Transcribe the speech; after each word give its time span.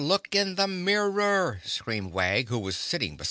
Look 0.07 0.33
in 0.33 0.55
the 0.55 0.67
mirror!" 0.67 1.61
screamed 1.63 2.11
Wag, 2.11 2.49
who 2.49 2.57
was 2.57 2.75
sitting 2.75 3.01
beside 3.01 3.11
Peg 3.11 3.19
Amy. 3.19 3.19